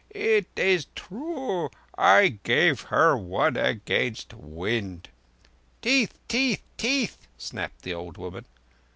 [0.09, 1.69] "It is true.
[1.95, 5.09] I gave her one against wind."
[5.83, 8.47] "Teeth—teeth—teeth," snapped the old woman.